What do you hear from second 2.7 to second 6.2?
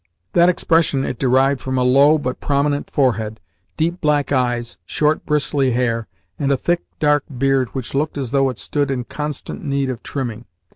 forehead, deep black eyes, short, bristly hair,